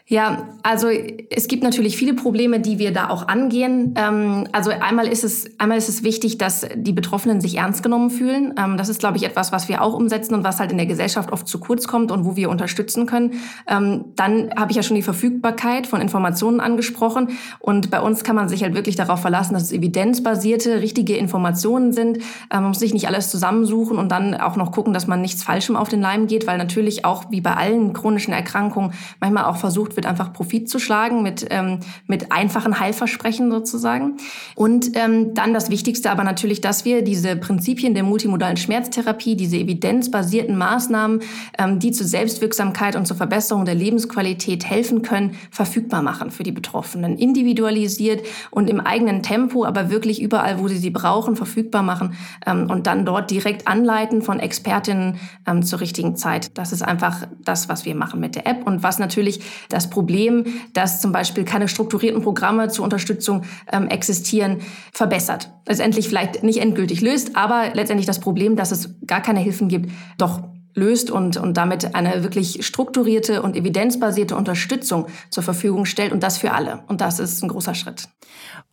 Ja, 0.08 0.50
also 0.62 0.88
es 0.88 1.48
gibt 1.48 1.64
natürlich 1.64 1.98
viele 1.98 2.14
Probleme, 2.14 2.60
die 2.60 2.78
wir 2.78 2.94
da 2.94 3.10
auch 3.10 3.28
angehen. 3.28 3.96
Ähm, 3.98 4.48
also 4.52 4.70
einmal 4.70 5.08
ist 5.08 5.24
es 5.24 5.60
einmal 5.60 5.80
ist 5.80 5.90
es 5.90 6.04
wichtig, 6.04 6.38
dass 6.38 6.68
die 6.76 6.94
Betroffenen 6.94 7.42
sich 7.42 7.58
ernst 7.58 7.82
genommen 7.82 8.12
fühlen. 8.12 8.54
Ähm, 8.56 8.78
das 8.78 8.88
ist, 8.88 9.00
glaube 9.00 9.18
ich, 9.18 9.24
etwas, 9.24 9.52
was 9.52 9.68
wir 9.68 9.82
auch 9.82 9.96
umsetzen 9.96 10.36
und 10.36 10.44
was 10.44 10.60
halt 10.60 10.72
in 10.72 10.78
der 10.78 10.86
Gesellschaft 10.86 11.32
oft 11.32 11.48
zu 11.48 11.60
kurz 11.60 11.88
kommt 11.88 12.12
und 12.12 12.24
wo 12.24 12.36
wir 12.36 12.52
unterstützen 12.52 13.08
können. 13.08 13.42
Ähm, 13.68 14.06
dann 14.16 14.52
habe 14.56 14.70
ich 14.70 14.78
ja 14.78 14.84
schon 14.84 14.96
die 14.96 15.02
Verfügbarkeit 15.02 15.88
von 15.88 16.02
Informationen 16.02 16.60
angesprochen 16.60 17.30
und 17.58 17.90
bei 17.90 18.00
uns 18.00 18.24
kann 18.24 18.36
man 18.36 18.48
sich 18.48 18.62
halt 18.62 18.76
wirklich 18.76 18.96
darauf 18.96 19.22
verlassen, 19.22 19.56
dass 19.56 19.64
es 19.64 19.72
evidenzbasierte, 19.72 20.82
richtige 20.82 21.18
Informationen 21.18 21.94
sind. 21.94 22.20
man 22.52 22.66
muss 22.66 22.80
sich 22.80 22.94
nicht 22.94 23.08
alles 23.08 23.32
zusammensuchen 23.32 23.98
und 23.98 24.12
dann 24.12 24.36
auch 24.36 24.56
noch 24.56 24.72
gucken, 24.72 24.94
dass 24.94 25.08
man 25.08 25.22
nichts 25.22 25.42
Falschem 25.42 25.76
auf 25.76 25.90
den 25.90 26.02
Leim 26.02 26.28
geht, 26.28 26.46
weil 26.46 26.60
natürlich 26.60 27.06
auch 27.06 27.32
wie 27.32 27.42
bei 27.42 27.56
allen 27.56 27.94
chronischen 27.94 28.34
Erkrankungen 28.34 28.94
manchmal 29.20 29.46
auch 29.46 29.58
wird, 29.96 30.06
einfach 30.06 30.34
Profit 30.34 30.70
zu 30.70 30.80
schlagen 30.80 31.24
mit, 31.24 31.46
ähm, 31.50 31.80
mit 32.08 32.32
einfachen 32.32 32.80
Heilversprechen 32.80 33.52
sozusagen. 33.52 34.18
Und 34.56 34.96
ähm, 34.96 35.34
dann 35.34 35.54
das 35.54 35.70
Wichtigste 35.70 36.12
aber 36.12 36.24
natürlich, 36.24 36.62
dass 36.62 36.86
wir 36.86 37.04
diese 37.04 37.36
Prinzipien 37.36 37.94
der 37.94 38.04
multimodalen 38.04 38.58
Schmerztherapie, 38.58 39.36
diese 39.36 39.58
evidenzbasierten 39.58 40.58
Maßnahmen, 40.58 41.22
ähm, 41.58 41.80
die 41.80 41.92
zur 41.92 42.08
Selbstwirksamkeit 42.08 42.96
und 42.96 43.06
zur 43.06 43.18
Verbesserung 43.18 43.66
der 43.66 43.76
Lebensqualität 43.76 44.66
helfen 44.66 45.02
können, 45.02 45.36
verfügbar 45.52 46.02
machen 46.02 46.32
für 46.32 46.44
die 46.44 46.52
Betroffenen. 46.52 47.18
Individualisiert 47.18 48.26
und 48.52 48.70
im 48.70 48.80
eigenen 48.80 49.24
Tempo, 49.24 49.66
aber 49.66 49.90
wirklich 49.90 50.22
überall, 50.22 50.60
wo 50.60 50.68
sie 50.68 50.78
sie 50.78 50.90
brauchen, 50.90 51.36
verfügbar 51.36 51.84
machen 51.84 52.14
ähm, 52.46 52.70
und 52.70 52.88
dann 52.88 53.06
dort 53.06 53.32
direkt 53.32 53.68
anleiten 53.68 54.22
von 54.22 54.40
Expertinnen 54.40 55.18
ähm, 55.48 55.64
zur 55.64 55.82
richtigen 55.82 56.16
Zeit. 56.16 56.58
Das 56.58 56.72
ist 56.72 56.82
einfach 56.82 57.28
das, 57.44 57.70
was 57.70 57.86
wir 57.86 57.96
machen 57.96 58.20
mit 58.20 58.36
der 58.36 58.48
App 58.48 58.66
und 58.66 58.84
was 58.84 59.00
natürlich 59.00 59.42
das 59.70 59.85
das 59.86 59.90
Problem, 59.90 60.46
dass 60.74 61.02
zum 61.02 61.12
Beispiel 61.12 61.46
keine 61.46 61.68
strukturierten 61.68 62.22
Programme 62.22 62.70
zur 62.70 62.84
Unterstützung 62.84 63.44
ähm, 63.72 63.88
existieren, 63.88 64.62
verbessert. 64.92 65.52
Letztendlich 65.68 66.08
vielleicht 66.08 66.44
nicht 66.44 66.60
endgültig 66.60 67.02
löst, 67.02 67.36
aber 67.36 67.72
letztendlich 67.74 68.08
das 68.08 68.20
Problem, 68.20 68.56
dass 68.56 68.72
es 68.72 68.90
gar 69.06 69.22
keine 69.22 69.40
Hilfen 69.40 69.68
gibt, 69.68 69.92
doch 70.18 70.42
löst 70.76 71.10
und, 71.10 71.38
und 71.38 71.56
damit 71.56 71.96
eine 71.96 72.24
wirklich 72.24 72.66
strukturierte 72.66 73.42
und 73.42 73.56
evidenzbasierte 73.56 74.36
Unterstützung 74.36 75.08
zur 75.30 75.44
Verfügung 75.44 75.86
stellt 75.86 76.12
und 76.12 76.22
das 76.22 76.38
für 76.38 76.52
alle. 76.52 76.84
Und 76.88 77.00
das 77.00 77.20
ist 77.20 77.42
ein 77.42 77.48
großer 77.48 77.76
Schritt. 77.76 78.10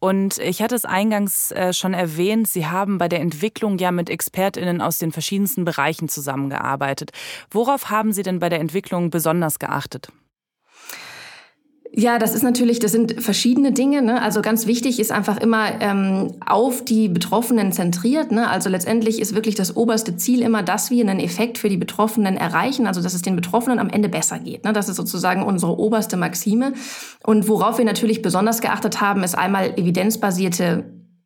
Und 0.01 0.39
ich 0.39 0.61
hatte 0.63 0.75
es 0.75 0.85
eingangs 0.85 1.53
äh, 1.53 1.73
schon 1.73 1.95
erwähnt, 1.95 2.49
Sie 2.49 2.67
haben 2.67 2.99
bei 2.99 3.09
der 3.09 3.21
Entwicklung 3.21 3.79
ja 3.79 3.93
mit 3.93 4.11
Expertinnen 4.11 4.81
aus 4.81 4.99
den 4.99 5.13
verschiedensten 5.13 5.65
Bereichen 5.65 6.09
zusammengearbeitet. 6.09 7.13
Worauf 7.51 7.89
haben 7.89 8.13
Sie 8.13 8.25
denn 8.25 8.41
bei 8.41 8.49
der 8.49 8.59
Entwicklung 8.59 9.11
besonders 9.11 9.61
geachtet? 9.61 10.09
Ja, 11.95 12.19
das 12.19 12.35
ist 12.35 12.43
natürlich, 12.43 12.79
das 12.79 12.93
sind 12.93 13.23
verschiedene 13.23 13.71
Dinge. 13.71 14.01
Ne? 14.01 14.23
Also 14.23 14.41
ganz 14.41 14.67
wichtig 14.67 14.99
ist 14.99 15.13
einfach 15.13 15.37
immer 15.39 15.79
ähm, 15.81 16.33
auf 16.45 16.83
die 16.83 17.09
Betroffenen 17.09 17.71
zentriert. 17.71 18.33
Ne? 18.33 18.49
Also 18.49 18.71
letztendlich 18.71 19.21
ist 19.21 19.35
wirklich 19.35 19.57
das 19.57 19.77
oberste 19.77 20.17
Ziel 20.17 20.41
immer, 20.41 20.63
dass 20.63 20.91
wir 20.91 21.05
einen 21.05 21.21
Effekt 21.21 21.59
für 21.59 21.69
die 21.69 21.77
Betroffenen 21.77 22.39
erreichen, 22.39 22.87
also 22.87 23.03
dass 23.03 23.13
es 23.13 23.21
den 23.21 23.37
Betroffenen 23.37 23.79
am 23.79 23.91
Ende 23.91 24.09
besser 24.09 24.39
geht. 24.39 24.65
Ne? 24.65 24.73
Das 24.73 24.89
ist 24.89 24.97
sozusagen 24.97 25.43
unsere 25.43 25.79
oberste 25.79 26.17
Maxime. 26.17 26.73
Und 27.25 27.47
worauf 27.47 27.77
wir 27.77 27.85
natürlich 27.85 28.23
besonders 28.23 28.63
geachtet 28.63 29.03
haben, 29.03 29.23
ist 29.23 29.37
einmal 29.37 29.79
evidenzbasierte 29.79 30.85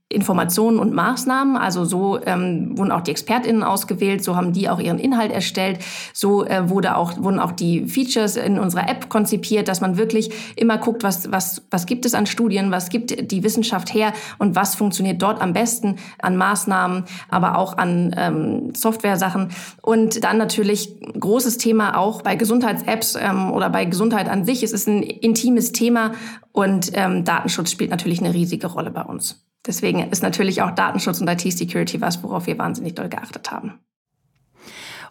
Informationen 0.09 0.79
und 0.79 0.95
Maßnahmen. 0.95 1.57
Also 1.57 1.85
so 1.85 2.21
ähm, 2.25 2.79
wurden 2.79 2.93
auch 2.93 3.01
die 3.01 3.11
ExpertInnen 3.11 3.65
ausgewählt, 3.65 4.23
so 4.23 4.37
haben 4.37 4.53
die 4.53 4.69
auch 4.69 4.79
ihren 4.79 5.01
Inhalt 5.01 5.33
erstellt, 5.33 5.81
so 6.13 6.45
äh, 6.45 6.71
wurde 6.71 6.97
auch, 6.97 7.21
wurden 7.21 7.41
auch 7.41 7.51
die 7.51 7.87
Features 7.87 8.37
in 8.37 8.61
unserer 8.61 8.89
App 8.89 9.09
konzipiert, 9.09 9.67
dass 9.67 9.81
man 9.81 9.97
wirklich 9.97 10.31
immer 10.55 10.79
guckt, 10.79 11.03
was, 11.03 11.33
was, 11.33 11.67
was 11.73 11.87
gibt 11.87 12.07
es 12.07 12.15
an 12.15 12.27
Studien, 12.27 12.71
was 12.71 12.89
gibt 12.89 13.33
die 13.33 13.43
Wissenschaft 13.43 13.93
her 13.93 14.13
und 14.39 14.55
was 14.55 14.77
funktioniert 14.77 15.21
dort 15.21 15.43
am 15.43 15.53
besten 15.53 15.97
an 16.21 16.37
Maßnahmen, 16.37 17.05
aber 17.29 17.59
auch 17.59 17.77
an 17.77 18.15
ähm, 18.17 18.75
Software-Sachen. 18.77 19.49
Und 19.83 20.23
dann 20.23 20.39
natürlich 20.39 21.01
großes 21.19 21.59
Thema 21.59 21.99
auch 21.99 22.23
bei 22.23 22.37
Gesundheits-Apps 22.37 23.19
ähm, 23.21 23.51
oder 23.51 23.71
bei 23.71 23.85
Gesundheit 23.85 24.29
an 24.29 24.45
sich. 24.45 24.63
Es 24.63 24.71
ist 24.71 24.87
ein 24.87 25.03
intimes 25.03 25.73
Thema 25.73 26.13
und 26.53 26.93
ähm, 26.95 27.25
Datenschutz 27.25 27.73
spielt 27.73 27.91
natürlich 27.91 28.21
eine 28.21 28.33
riesige 28.33 28.69
Rolle 28.69 28.93
bei 28.93 29.03
uns. 29.03 29.45
Deswegen 29.67 30.11
ist 30.11 30.23
natürlich 30.23 30.63
auch 30.63 30.71
Datenschutz 30.71 31.21
und 31.21 31.29
IT-Security 31.29 32.01
was, 32.01 32.23
worauf 32.23 32.47
wir 32.47 32.59
wahnsinnig 32.59 32.95
doll 32.95 33.09
geachtet 33.09 33.51
haben. 33.51 33.81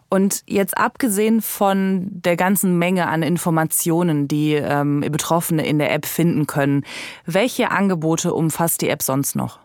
Und 0.08 0.44
jetzt 0.46 0.78
abgesehen 0.78 1.42
von 1.42 2.06
der 2.10 2.36
ganzen 2.36 2.78
Menge 2.78 3.08
an 3.08 3.22
Informationen, 3.22 4.28
die 4.28 4.54
ähm, 4.54 5.00
Betroffene 5.00 5.66
in 5.66 5.78
der 5.78 5.92
App 5.92 6.06
finden 6.06 6.46
können, 6.46 6.84
welche 7.24 7.72
Angebote 7.72 8.32
umfasst 8.32 8.82
die 8.82 8.88
App 8.88 9.02
sonst 9.02 9.34
noch? 9.34 9.58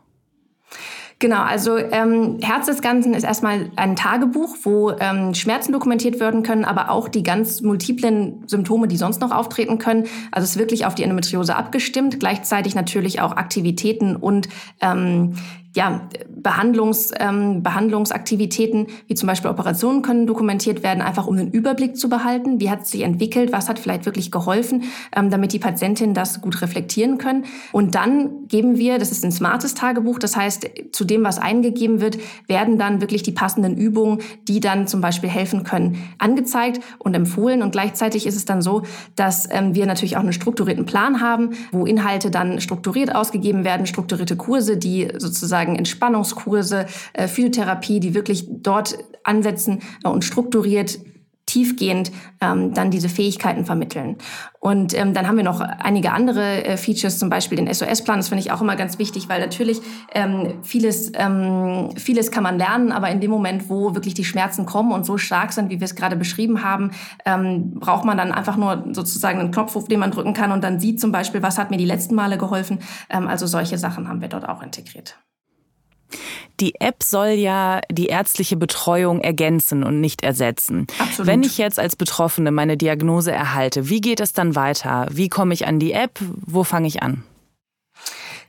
Genau, 1.22 1.44
also 1.44 1.78
ähm, 1.78 2.40
Herz 2.42 2.66
des 2.66 2.82
Ganzen 2.82 3.14
ist 3.14 3.24
erstmal 3.24 3.70
ein 3.76 3.96
Tagebuch, 3.96 4.58
wo 4.64 4.90
ähm, 5.00 5.36
Schmerzen 5.36 5.72
dokumentiert 5.72 6.20
werden 6.20 6.42
können, 6.42 6.66
aber 6.66 6.90
auch 6.90 7.08
die 7.08 7.22
ganz 7.22 7.62
multiplen 7.62 8.44
Symptome, 8.48 8.88
die 8.88 8.98
sonst 8.98 9.22
noch 9.22 9.30
auftreten 9.30 9.78
können. 9.78 10.08
Also 10.32 10.46
es 10.46 10.52
ist 10.54 10.58
wirklich 10.58 10.88
auf 10.88 10.96
die 10.96 11.04
Endometriose 11.04 11.56
abgestimmt, 11.56 12.20
gleichzeitig 12.20 12.74
natürlich 12.74 13.22
auch 13.22 13.34
Aktivitäten 13.34 14.16
und 14.16 14.50
ähm, 14.82 15.36
ja, 15.74 16.10
Behandlungs, 16.28 17.12
ähm, 17.18 17.64
Behandlungsaktivitäten, 17.64 18.88
wie 19.08 19.16
zum 19.16 19.28
Beispiel 19.28 19.50
Operationen 19.50 20.02
können 20.02 20.28
dokumentiert 20.28 20.84
werden, 20.84 21.02
einfach 21.02 21.28
um 21.28 21.38
den 21.38 21.50
Überblick 21.50 21.96
zu 21.96 22.10
behalten. 22.10 22.60
Wie 22.60 22.70
hat 22.70 22.82
es 22.82 22.92
sich 22.92 23.04
entwickelt? 23.04 23.54
Was 23.54 23.70
hat 23.70 23.80
vielleicht 23.80 24.06
wirklich 24.06 24.32
geholfen, 24.32 24.84
ähm, 25.16 25.30
damit 25.30 25.54
die 25.54 25.60
Patientinnen 25.60 26.14
das 26.14 26.42
gut 26.42 26.62
reflektieren 26.62 27.18
können? 27.18 27.46
Und 27.72 27.96
dann 27.96 28.48
geben 28.48 28.78
wir, 28.78 29.00
das 29.00 29.12
ist 29.12 29.24
ein 29.24 29.32
smartes 29.32 29.74
Tagebuch, 29.74 30.20
das 30.20 30.36
heißt, 30.36 30.70
zu 30.92 31.06
dem, 31.06 31.24
was 31.24 31.40
eingegeben 31.40 32.02
wird, 32.02 32.18
werden 32.48 32.78
dann 32.78 33.00
wirklich 33.00 33.24
die 33.24 33.32
passenden 33.32 33.78
Übungen, 33.78 34.20
die 34.50 34.60
dann 34.60 34.88
zum 34.88 35.00
Beispiel 35.00 35.30
helfen 35.30 35.64
können, 35.64 35.98
angezeigt 36.18 36.82
und 37.00 37.14
empfohlen. 37.14 37.62
Und 37.62 37.72
gleichzeitig 37.72 38.28
ist 38.28 38.36
es 38.36 38.44
dann 38.44 38.62
so, 38.62 38.84
dass 39.16 39.48
ähm, 39.50 39.74
wir 39.74 39.86
natürlich 39.86 40.18
auch 40.18 40.22
einen 40.22 40.34
strukturierten 40.34 40.86
Plan 40.86 41.22
haben, 41.22 41.52
wo 41.72 41.86
Inhalte 41.86 42.30
dann 42.30 42.60
strukturiert 42.60 43.16
ausgegeben 43.16 43.64
werden, 43.64 43.86
strukturierte 43.86 44.36
Kurse, 44.36 44.76
die 44.76 45.08
sozusagen 45.18 45.61
sozusagen 45.62 45.76
Entspannungskurse, 45.76 46.88
äh, 47.14 47.28
Physiotherapie, 47.28 48.00
die 48.00 48.14
wirklich 48.14 48.46
dort 48.50 48.98
ansetzen 49.24 49.80
äh, 50.04 50.08
und 50.08 50.24
strukturiert 50.24 51.00
tiefgehend 51.52 52.12
ähm, 52.40 52.74
dann 52.74 52.92
diese 52.92 53.10
Fähigkeiten 53.10 53.66
vermitteln. 53.66 54.18
Und 54.60 54.98
ähm, 54.98 55.14
dann 55.14 55.28
haben 55.28 55.36
wir 55.36 55.44
noch 55.44 55.60
einige 55.60 56.14
andere 56.14 56.64
äh, 56.64 56.78
Features, 56.78 57.20
zum 57.20 57.30
Beispiel 57.30 57.58
den 57.58 57.72
SOS-Plan. 57.72 58.20
Das 58.20 58.30
finde 58.30 58.44
ich 58.44 58.52
auch 58.52 58.62
immer 58.62 58.76
ganz 58.76 59.00
wichtig, 59.00 59.28
weil 59.28 59.42
natürlich 59.42 59.82
ähm, 60.14 60.60
vieles, 60.64 61.12
ähm, 61.16 61.90
vieles 61.98 62.32
kann 62.32 62.44
man 62.44 62.58
lernen, 62.58 62.92
aber 62.92 63.10
in 63.10 63.20
dem 63.20 63.32
Moment, 63.32 63.70
wo 63.70 63.96
wirklich 63.96 64.14
die 64.14 64.24
Schmerzen 64.24 64.66
kommen 64.66 64.92
und 64.94 65.06
so 65.06 65.18
stark 65.18 65.52
sind, 65.52 65.70
wie 65.70 65.80
wir 65.82 65.86
es 65.86 65.96
gerade 65.96 66.16
beschrieben 66.16 66.64
haben, 66.64 66.92
ähm, 67.26 67.80
braucht 67.80 68.06
man 68.06 68.18
dann 68.18 68.32
einfach 68.32 68.56
nur 68.56 68.86
sozusagen 68.94 69.40
einen 69.40 69.52
Knopf, 69.52 69.76
auf 69.76 69.88
den 69.88 70.00
man 70.00 70.12
drücken 70.12 70.34
kann 70.34 70.52
und 70.52 70.64
dann 70.64 70.80
sieht 70.80 71.02
zum 71.02 71.12
Beispiel, 71.12 71.42
was 71.42 71.58
hat 71.58 71.70
mir 71.70 71.78
die 71.78 71.86
letzten 71.86 72.16
Male 72.16 72.38
geholfen. 72.38 72.80
Ähm, 73.10 73.28
also 73.28 73.46
solche 73.46 73.78
Sachen 73.78 74.08
haben 74.08 74.22
wir 74.22 74.30
dort 74.30 74.48
auch 74.48 74.64
integriert. 74.64 75.18
Die 76.60 76.76
App 76.80 77.04
soll 77.04 77.30
ja 77.30 77.82
die 77.90 78.08
ärztliche 78.08 78.58
Betreuung 78.58 79.22
ergänzen 79.22 79.84
und 79.84 80.00
nicht 80.00 80.24
ersetzen. 80.24 80.88
Absolut. 81.00 81.28
Wenn 81.28 81.44
ich 81.44 81.58
jetzt 81.58 81.80
als 81.80 81.96
Betroffene 81.96 82.52
meine 82.52 82.78
Diagnose 82.78 83.32
erhalte, 83.32 83.90
wie 83.90 84.02
geht 84.02 84.20
es 84.20 84.34
dann 84.34 84.56
weiter? 84.56 85.08
Wie 85.12 85.30
komme 85.30 85.54
ich 85.54 85.68
an 85.68 85.80
die 85.80 85.94
App? 85.94 86.20
Wo 86.46 86.64
fange 86.64 86.88
ich 86.88 87.02
an? 87.02 87.24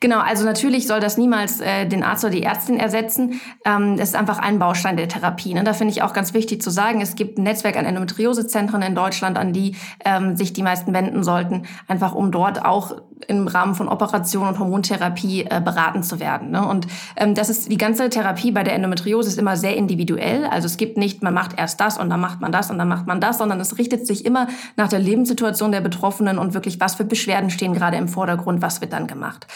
Genau, 0.02 0.18
also 0.18 0.44
natürlich 0.44 0.88
soll 0.88 0.98
das 0.98 1.16
niemals 1.16 1.60
äh, 1.60 1.86
den 1.86 2.02
Arzt 2.02 2.24
oder 2.24 2.32
die 2.32 2.42
Ärztin 2.42 2.76
ersetzen. 2.76 3.40
Ähm, 3.64 3.96
das 3.96 4.08
ist 4.08 4.16
einfach 4.16 4.40
ein 4.40 4.58
Baustein 4.58 4.96
der 4.96 5.08
Therapie. 5.08 5.54
Ne? 5.54 5.62
Da 5.62 5.74
finde 5.74 5.92
ich 5.92 6.02
auch 6.02 6.12
ganz 6.12 6.34
wichtig 6.34 6.60
zu 6.60 6.70
sagen, 6.70 7.00
es 7.00 7.14
gibt 7.14 7.38
ein 7.38 7.44
Netzwerk 7.44 7.76
an 7.76 7.84
Endometriosezentren 7.84 8.82
in 8.82 8.96
Deutschland, 8.96 9.38
an 9.38 9.52
die 9.52 9.76
ähm, 10.04 10.36
sich 10.36 10.52
die 10.52 10.64
meisten 10.64 10.92
wenden 10.92 11.22
sollten, 11.22 11.66
einfach 11.86 12.16
um 12.16 12.32
dort 12.32 12.64
auch 12.64 12.96
im 13.28 13.46
Rahmen 13.46 13.76
von 13.76 13.86
Operation 13.88 14.48
und 14.48 14.58
Hormontherapie 14.58 15.44
äh, 15.44 15.60
beraten 15.64 16.02
zu 16.02 16.18
werden. 16.18 16.50
Ne? 16.50 16.66
Und 16.66 16.88
ähm, 17.16 17.36
das 17.36 17.48
ist 17.48 17.70
die 17.70 17.78
ganze 17.78 18.10
Therapie 18.10 18.50
bei 18.50 18.64
der 18.64 18.74
Endometriose 18.74 19.28
ist 19.28 19.38
immer 19.38 19.56
sehr 19.56 19.76
individuell. 19.76 20.46
Also 20.46 20.66
es 20.66 20.78
gibt 20.78 20.96
nicht, 20.96 21.22
man 21.22 21.32
macht 21.32 21.56
erst 21.56 21.80
das 21.80 21.96
und 21.96 22.10
dann 22.10 22.20
macht 22.20 22.40
man 22.40 22.50
das 22.50 22.72
und 22.72 22.78
dann 22.78 22.88
macht 22.88 23.06
man 23.06 23.20
das, 23.20 23.38
sondern 23.38 23.60
es 23.60 23.78
richtet 23.78 24.04
sich 24.04 24.24
immer 24.26 24.48
nach 24.76 24.88
der 24.88 24.98
Lebenssituation 24.98 25.70
der 25.70 25.80
Betroffenen 25.80 26.38
und 26.38 26.54
wirklich, 26.54 26.80
was 26.80 26.96
für 26.96 27.04
Beschwerden 27.04 27.50
stehen 27.50 27.72
gerade 27.72 27.96
im 27.98 28.08
Vordergrund, 28.08 28.62
was 28.62 28.80
wird 28.80 28.92
dann 28.92 29.06
gemacht. 29.06 29.46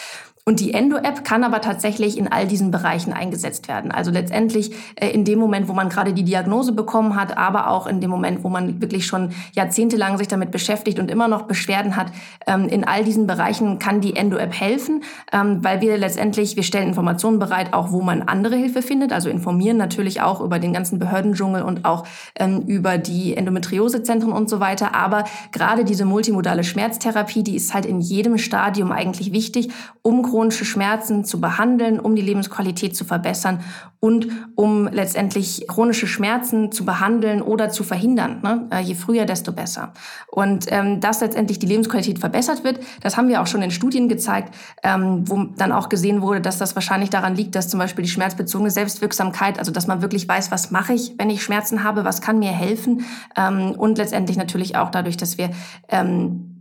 Und 0.49 0.61
die 0.61 0.75
Endo-App 0.75 1.25
kann 1.25 1.43
aber 1.43 1.61
tatsächlich 1.61 2.17
in 2.17 2.31
all 2.31 2.47
diesen 2.47 2.71
Bereichen 2.71 3.12
eingesetzt 3.12 3.67
werden. 3.67 3.91
Also 3.91 4.12
letztendlich 4.12 4.71
äh, 4.95 5.09
in 5.09 5.25
dem 5.25 5.41
Moment, 5.41 5.67
wo 5.67 5.73
man 5.73 5.88
gerade 5.88 6.12
die 6.12 6.23
Diagnose 6.23 6.71
bekommen 6.71 7.17
hat, 7.17 7.37
aber 7.37 7.69
auch 7.69 7.88
in 7.88 8.00
dem 8.00 8.11
Moment, 8.11 8.45
wo 8.45 8.49
man 8.49 8.81
wirklich 8.81 9.07
schon 9.07 9.31
jahrzehntelang 9.55 10.19
sich 10.19 10.29
damit 10.29 10.53
beschäftigt 10.53 11.00
und 11.00 11.11
immer 11.11 11.26
noch 11.26 11.49
Beschwerden 11.49 11.97
hat. 11.97 12.12
Ähm, 12.47 12.69
in 12.69 12.85
all 12.85 13.03
diesen 13.03 13.26
Bereichen 13.26 13.81
kann 13.81 14.00
die 14.00 14.15
Endo-App 14.15 14.53
helfen, 14.55 15.03
ähm, 15.33 15.65
weil 15.65 15.81
wir 15.81 15.99
letztendlich, 15.99 16.55
wir 16.55 16.62
stellen 16.62 16.87
Informationen 16.87 17.41
bereit, 17.41 17.73
auch 17.73 17.91
wo 17.91 18.00
man 18.00 18.23
andere 18.23 18.55
Hilfe 18.55 18.83
findet. 18.83 19.12
Also 19.12 19.29
informieren 19.29 19.79
natürlich 19.79 20.21
auch 20.21 20.41
über 20.41 20.61
den 20.61 20.73
ganzen 20.73 21.00
Behördendschungel 21.00 21.62
und 21.62 21.85
auch 21.85 22.07
ähm, 22.38 22.61
über 22.69 22.99
die 22.99 23.37
Endometriosezentren 23.37 24.31
und 24.31 24.49
so 24.49 24.61
weiter. 24.61 24.95
Aber 24.95 25.25
gerade 25.50 25.85
diese 25.85 26.05
multimodale 26.05 26.62
Schmerztherapie, 26.62 27.43
die 27.43 27.57
ist 27.57 27.75
halt 27.75 27.85
in 27.85 28.00
jedem 28.00 28.38
Stadium 28.38 28.93
eigentlich 28.93 29.33
wichtig, 29.33 29.71
um 30.03 30.23
chronische 30.37 30.66
Schmerzen 30.66 31.25
zu 31.25 31.40
behandeln, 31.40 31.99
um 31.99 32.14
die 32.14 32.21
Lebensqualität 32.21 32.95
zu 32.95 33.07
verbessern 33.07 33.61
und 34.00 34.28
um 34.55 34.87
letztendlich 34.87 35.64
chronische 35.66 36.07
Schmerzen 36.07 36.71
zu 36.71 36.85
behandeln 36.85 37.40
oder 37.40 37.71
zu 37.71 37.85
verhindern. 37.85 38.40
Ne? 38.43 38.69
Äh, 38.71 38.81
je 38.83 38.95
früher, 38.95 39.25
desto 39.25 39.52
besser. 39.52 39.95
Und 40.31 40.66
ähm, 40.69 41.00
dass 41.00 41.23
letztendlich 41.23 41.59
die 41.59 41.64
Lebensqualität 41.64 42.19
verbessert 42.19 42.64
wird, 42.64 42.81
das 43.00 43.16
haben 43.16 43.28
wir 43.28 43.40
auch 43.40 43.47
schon 43.47 43.62
in 43.62 43.71
Studien 43.71 44.11
gezeigt, 44.11 44.55
ähm, 44.83 45.26
wo 45.26 45.45
dann 45.57 45.73
auch 45.73 45.88
gesehen 45.88 46.21
wurde, 46.21 46.43
dass 46.43 46.59
das 46.59 46.75
wahrscheinlich 46.75 47.09
daran 47.09 47.35
liegt, 47.35 47.55
dass 47.55 47.69
zum 47.71 47.81
Beispiel 47.81 48.05
die 48.05 48.11
schmerzbezogene 48.11 48.71
Selbstwirksamkeit, 48.71 49.59
also 49.59 49.73
dass 49.73 49.87
man 49.87 50.02
wirklich 50.02 50.28
weiß, 50.28 50.50
was 50.50 50.71
mache 50.71 50.93
ich, 50.93 51.14
wenn 51.16 51.31
ich 51.31 51.43
Schmerzen 51.43 51.83
habe, 51.83 52.05
was 52.05 52.21
kann 52.21 52.38
mir 52.38 52.52
helfen 52.52 53.07
ähm, 53.38 53.71
und 53.71 53.97
letztendlich 53.97 54.37
natürlich 54.37 54.76
auch 54.76 54.90
dadurch, 54.90 55.16
dass 55.16 55.38
wir 55.38 55.49
ähm, 55.88 56.56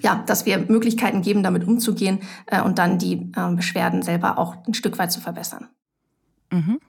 ja, 0.00 0.22
dass 0.26 0.46
wir 0.46 0.58
Möglichkeiten 0.58 1.22
geben, 1.22 1.42
damit 1.42 1.66
umzugehen 1.66 2.20
äh, 2.46 2.60
und 2.60 2.78
dann 2.78 2.98
die 2.98 3.30
äh, 3.36 3.54
Beschwerden 3.54 4.02
selber 4.02 4.38
auch 4.38 4.56
ein 4.66 4.74
Stück 4.74 4.98
weit 4.98 5.12
zu 5.12 5.20
verbessern. 5.20 5.68
Mhm. 6.50 6.80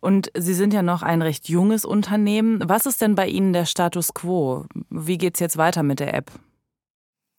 Und 0.00 0.32
Sie 0.36 0.54
sind 0.54 0.74
ja 0.74 0.82
noch 0.82 1.02
ein 1.02 1.22
recht 1.22 1.48
junges 1.48 1.84
Unternehmen. 1.84 2.60
Was 2.66 2.86
ist 2.86 3.00
denn 3.00 3.14
bei 3.14 3.28
Ihnen 3.28 3.52
der 3.52 3.66
Status 3.66 4.14
quo? 4.14 4.66
Wie 4.90 5.16
geht 5.16 5.34
es 5.34 5.40
jetzt 5.40 5.56
weiter 5.56 5.84
mit 5.84 6.00
der 6.00 6.14
App? 6.14 6.32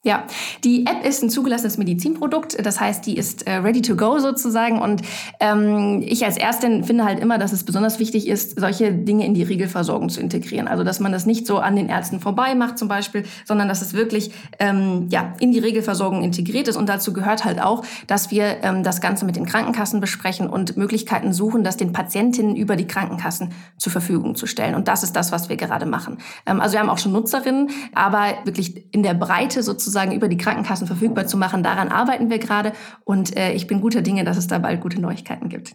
Ja, 0.04 0.24
die 0.64 0.84
App 0.84 1.02
ist 1.02 1.22
ein 1.22 1.30
zugelassenes 1.30 1.78
Medizinprodukt, 1.78 2.58
das 2.62 2.78
heißt, 2.78 3.06
die 3.06 3.16
ist 3.16 3.46
äh, 3.46 3.54
ready 3.54 3.80
to 3.80 3.96
go 3.96 4.18
sozusagen. 4.18 4.78
Und 4.78 5.00
ähm, 5.40 6.02
ich 6.04 6.26
als 6.26 6.36
Ärztin 6.36 6.84
finde 6.84 7.06
halt 7.06 7.20
immer, 7.20 7.38
dass 7.38 7.54
es 7.54 7.64
besonders 7.64 7.98
wichtig 7.98 8.28
ist, 8.28 8.60
solche 8.60 8.92
Dinge 8.92 9.24
in 9.24 9.32
die 9.32 9.42
Regelversorgung 9.42 10.10
zu 10.10 10.20
integrieren. 10.20 10.68
Also 10.68 10.84
dass 10.84 11.00
man 11.00 11.10
das 11.10 11.24
nicht 11.24 11.46
so 11.46 11.58
an 11.58 11.74
den 11.74 11.88
Ärzten 11.88 12.20
vorbei 12.20 12.54
macht 12.54 12.76
zum 12.78 12.86
Beispiel, 12.86 13.24
sondern 13.46 13.66
dass 13.66 13.80
es 13.80 13.94
wirklich 13.94 14.30
ähm, 14.58 15.06
ja 15.08 15.32
in 15.40 15.52
die 15.52 15.58
Regelversorgung 15.58 16.22
integriert 16.22 16.68
ist. 16.68 16.76
Und 16.76 16.90
dazu 16.90 17.14
gehört 17.14 17.46
halt 17.46 17.62
auch, 17.62 17.82
dass 18.06 18.30
wir 18.30 18.62
ähm, 18.62 18.82
das 18.82 19.00
Ganze 19.00 19.24
mit 19.24 19.36
den 19.36 19.46
Krankenkassen 19.46 20.02
besprechen 20.02 20.50
und 20.50 20.76
Möglichkeiten 20.76 21.32
suchen, 21.32 21.64
das 21.64 21.78
den 21.78 21.94
Patientinnen 21.94 22.56
über 22.56 22.76
die 22.76 22.86
Krankenkassen 22.86 23.52
zur 23.78 23.90
Verfügung 23.90 24.34
zu 24.34 24.44
stellen. 24.46 24.74
Und 24.74 24.86
das 24.86 25.02
ist 25.02 25.16
das, 25.16 25.32
was 25.32 25.48
wir 25.48 25.56
gerade 25.56 25.86
machen. 25.86 26.18
Ähm, 26.44 26.60
also 26.60 26.74
wir 26.74 26.80
haben 26.80 26.90
auch 26.90 26.98
schon 26.98 27.12
Nutzerinnen, 27.12 27.70
aber 27.94 28.34
wirklich 28.44 28.84
in 28.92 29.02
der 29.02 29.14
Breite 29.14 29.62
sozusagen 29.62 29.93
sozusagen 29.94 30.12
über 30.12 30.28
die 30.28 30.36
Krankenkassen 30.36 30.86
verfügbar 30.86 31.26
zu 31.26 31.36
machen. 31.36 31.62
Daran 31.62 31.88
arbeiten 31.88 32.28
wir 32.28 32.38
gerade 32.38 32.72
und 33.04 33.36
äh, 33.36 33.52
ich 33.52 33.66
bin 33.66 33.80
guter 33.80 34.02
Dinge, 34.02 34.24
dass 34.24 34.36
es 34.36 34.48
da 34.48 34.58
bald 34.58 34.80
gute 34.80 35.00
Neuigkeiten 35.00 35.48
gibt. 35.48 35.74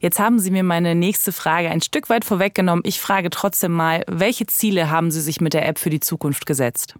Jetzt 0.00 0.20
haben 0.20 0.38
Sie 0.38 0.52
mir 0.52 0.62
meine 0.62 0.94
nächste 0.94 1.32
Frage 1.32 1.70
ein 1.70 1.80
Stück 1.80 2.08
weit 2.08 2.24
vorweggenommen. 2.24 2.84
Ich 2.86 3.00
frage 3.00 3.30
trotzdem 3.30 3.72
mal, 3.72 4.04
welche 4.06 4.46
Ziele 4.46 4.90
haben 4.90 5.10
Sie 5.10 5.20
sich 5.20 5.40
mit 5.40 5.54
der 5.54 5.66
App 5.66 5.78
für 5.78 5.90
die 5.90 5.98
Zukunft 5.98 6.46
gesetzt? 6.46 6.94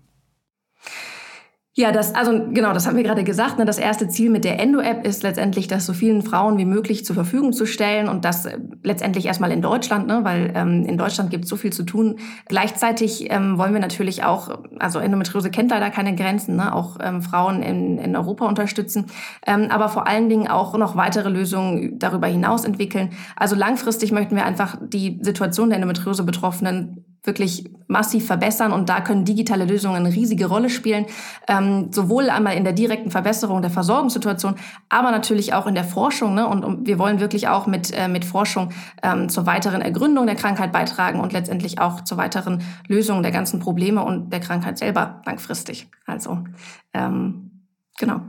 Ja, 1.78 1.92
das, 1.92 2.14
also 2.14 2.30
genau, 2.54 2.72
das 2.72 2.86
haben 2.86 2.96
wir 2.96 3.02
gerade 3.02 3.22
gesagt. 3.22 3.58
Ne? 3.58 3.66
Das 3.66 3.76
erste 3.76 4.08
Ziel 4.08 4.30
mit 4.30 4.44
der 4.44 4.58
Endo-App 4.58 5.06
ist 5.06 5.22
letztendlich, 5.22 5.68
das 5.68 5.84
so 5.84 5.92
vielen 5.92 6.22
Frauen 6.22 6.56
wie 6.56 6.64
möglich 6.64 7.04
zur 7.04 7.14
Verfügung 7.14 7.52
zu 7.52 7.66
stellen 7.66 8.08
und 8.08 8.24
das 8.24 8.46
äh, 8.46 8.56
letztendlich 8.82 9.26
erstmal 9.26 9.52
in 9.52 9.60
Deutschland, 9.60 10.06
ne? 10.06 10.20
weil 10.22 10.54
ähm, 10.54 10.86
in 10.86 10.96
Deutschland 10.96 11.28
gibt 11.28 11.44
es 11.44 11.50
so 11.50 11.56
viel 11.56 11.74
zu 11.74 11.82
tun. 11.82 12.18
Gleichzeitig 12.48 13.30
ähm, 13.30 13.58
wollen 13.58 13.74
wir 13.74 13.80
natürlich 13.80 14.24
auch, 14.24 14.58
also 14.78 15.00
Endometriose 15.00 15.50
kennt 15.50 15.70
leider 15.70 15.90
keine 15.90 16.14
Grenzen, 16.14 16.56
ne? 16.56 16.74
auch 16.74 16.96
ähm, 16.98 17.20
Frauen 17.20 17.62
in, 17.62 17.98
in 17.98 18.16
Europa 18.16 18.46
unterstützen, 18.46 19.08
ähm, 19.46 19.66
aber 19.68 19.90
vor 19.90 20.06
allen 20.06 20.30
Dingen 20.30 20.48
auch 20.48 20.78
noch 20.78 20.96
weitere 20.96 21.28
Lösungen 21.28 21.98
darüber 21.98 22.26
hinaus 22.26 22.64
entwickeln. 22.64 23.10
Also 23.36 23.54
langfristig 23.54 24.12
möchten 24.12 24.34
wir 24.34 24.46
einfach 24.46 24.78
die 24.80 25.18
Situation 25.20 25.68
der 25.68 25.76
Endometriose-Betroffenen 25.76 27.04
wirklich 27.26 27.70
massiv 27.88 28.26
verbessern 28.26 28.72
und 28.72 28.88
da 28.88 29.00
können 29.00 29.24
digitale 29.24 29.64
Lösungen 29.64 29.96
eine 29.96 30.14
riesige 30.14 30.46
Rolle 30.46 30.70
spielen, 30.70 31.06
ähm, 31.48 31.92
sowohl 31.92 32.30
einmal 32.30 32.56
in 32.56 32.64
der 32.64 32.72
direkten 32.72 33.10
Verbesserung 33.10 33.62
der 33.62 33.70
Versorgungssituation, 33.70 34.56
aber 34.88 35.10
natürlich 35.10 35.54
auch 35.54 35.66
in 35.66 35.74
der 35.74 35.84
Forschung. 35.84 36.34
Ne? 36.34 36.46
Und, 36.46 36.64
und 36.64 36.86
wir 36.86 36.98
wollen 36.98 37.20
wirklich 37.20 37.48
auch 37.48 37.66
mit, 37.66 37.92
äh, 37.96 38.08
mit 38.08 38.24
Forschung 38.24 38.70
ähm, 39.02 39.28
zur 39.28 39.46
weiteren 39.46 39.82
Ergründung 39.82 40.26
der 40.26 40.36
Krankheit 40.36 40.72
beitragen 40.72 41.20
und 41.20 41.32
letztendlich 41.32 41.78
auch 41.78 42.02
zur 42.02 42.18
weiteren 42.18 42.62
Lösung 42.88 43.22
der 43.22 43.32
ganzen 43.32 43.60
Probleme 43.60 44.04
und 44.04 44.32
der 44.32 44.40
Krankheit 44.40 44.78
selber 44.78 45.22
langfristig. 45.24 45.88
Also 46.06 46.44
ähm, 46.92 47.62
genau. 47.98 48.20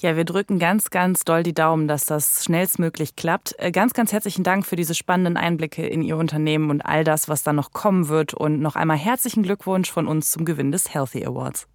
Ja, 0.00 0.16
wir 0.16 0.24
drücken 0.24 0.60
ganz, 0.60 0.90
ganz 0.90 1.24
doll 1.24 1.42
die 1.42 1.54
Daumen, 1.54 1.88
dass 1.88 2.06
das 2.06 2.44
schnellstmöglich 2.44 3.16
klappt. 3.16 3.56
Äh, 3.58 3.72
ganz, 3.72 3.94
ganz 3.94 4.12
herzlichen 4.12 4.44
Dank 4.44 4.64
für 4.64 4.76
diese 4.76 4.94
spannenden 4.94 5.36
Einblicke 5.36 5.84
in 5.84 6.02
Ihr 6.02 6.16
Unternehmen 6.16 6.70
und 6.70 6.82
all 6.82 7.02
das, 7.02 7.28
was 7.28 7.42
da 7.42 7.52
noch 7.52 7.72
kommen 7.72 8.06
wird. 8.06 8.32
Und 8.32 8.60
noch 8.60 8.76
einmal 8.76 8.96
herzlichen 8.96 9.42
Glückwunsch 9.42 9.90
von 9.90 10.06
uns 10.06 10.30
zum 10.30 10.44
Gewinn 10.44 10.70
des 10.70 10.94
Healthy 10.94 11.26
Awards. 11.26 11.66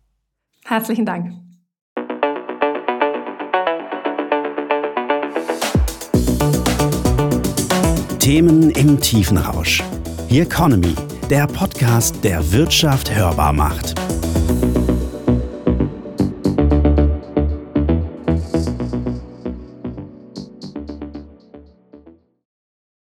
Herzlichen 0.64 1.06
Dank. 1.06 1.34
Themen 8.20 8.70
im 8.70 9.02
tiefen 9.02 9.38
Rausch. 9.38 9.84
Hier 10.30 10.44
Economy, 10.44 10.96
der 11.30 11.46
Podcast, 11.48 12.24
der 12.24 12.54
Wirtschaft 12.54 13.14
hörbar 13.14 13.52
macht. 13.52 13.96